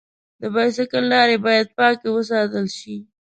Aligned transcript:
د 0.41 0.43
بایسکل 0.53 1.03
لارې 1.13 1.37
باید 1.45 1.67
پاکې 1.77 2.07
وساتل 2.11 2.65
شي. 2.77 2.95